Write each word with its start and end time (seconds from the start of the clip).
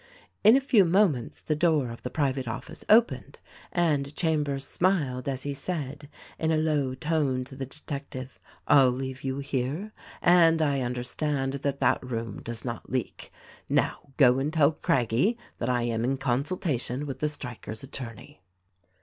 In 0.43 0.55
a 0.55 0.59
few 0.61 0.83
moments 0.83 1.41
the 1.41 1.55
door 1.55 1.91
of 1.91 2.01
the 2.01 2.09
private 2.09 2.47
office 2.47 2.83
opened, 2.89 3.39
and 3.71 4.15
Chambers 4.15 4.65
smiled 4.67 5.29
as 5.29 5.43
he 5.43 5.53
said— 5.53 6.09
in 6.39 6.49
a 6.51 6.57
low 6.57 6.95
tone 6.95 7.43
to 7.43 7.55
the 7.55 7.67
detec 7.67 8.09
tive: 8.09 8.39
"I'll 8.67 8.89
leave 8.89 9.23
you 9.23 9.37
here, 9.37 9.91
and 10.19 10.59
I 10.59 10.81
understand 10.81 11.53
that 11.61 11.81
that 11.81 12.03
room 12.03 12.41
does 12.41 12.65
not 12.65 12.89
leak. 12.89 13.31
Now 13.69 14.11
go 14.17 14.39
and 14.39 14.51
tell 14.51 14.71
Craggie 14.71 15.37
that 15.59 15.69
I 15.69 15.83
am 15.83 16.03
in 16.03 16.17
con 16.17 16.45
sultation 16.45 17.03
with 17.05 17.19
the 17.19 17.29
strikers' 17.29 17.83
attorney." 17.83 18.41